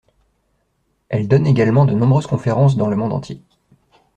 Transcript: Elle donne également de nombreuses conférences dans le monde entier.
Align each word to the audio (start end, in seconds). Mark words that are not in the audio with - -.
Elle 1.09 1.27
donne 1.27 1.45
également 1.45 1.85
de 1.85 1.93
nombreuses 1.93 2.25
conférences 2.25 2.75
dans 2.75 2.87
le 2.87 2.95
monde 2.95 3.13
entier. 3.13 3.43